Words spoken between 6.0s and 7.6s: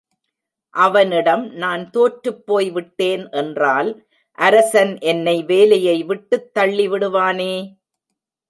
விட்டுத் தள்ளிவிடுவானே!